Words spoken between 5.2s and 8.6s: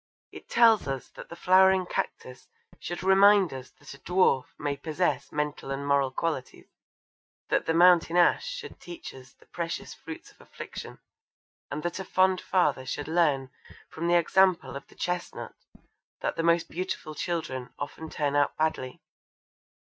mental and moral qualities, that the mountain ash